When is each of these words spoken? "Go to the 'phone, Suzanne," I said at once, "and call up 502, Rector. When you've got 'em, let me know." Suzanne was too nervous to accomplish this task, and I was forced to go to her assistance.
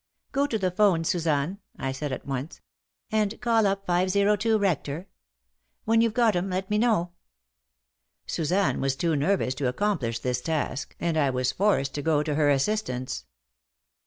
"Go 0.31 0.47
to 0.47 0.57
the 0.57 0.71
'phone, 0.71 1.03
Suzanne," 1.03 1.59
I 1.77 1.91
said 1.91 2.11
at 2.11 2.25
once, 2.25 2.59
"and 3.11 3.39
call 3.39 3.67
up 3.67 3.85
502, 3.85 4.57
Rector. 4.57 5.07
When 5.85 6.01
you've 6.01 6.15
got 6.15 6.35
'em, 6.35 6.49
let 6.49 6.71
me 6.71 6.79
know." 6.79 7.11
Suzanne 8.25 8.81
was 8.81 8.95
too 8.95 9.15
nervous 9.15 9.53
to 9.53 9.67
accomplish 9.67 10.17
this 10.17 10.41
task, 10.41 10.95
and 10.99 11.17
I 11.19 11.29
was 11.29 11.51
forced 11.51 11.93
to 11.93 12.01
go 12.01 12.23
to 12.23 12.33
her 12.33 12.49
assistance. 12.49 13.25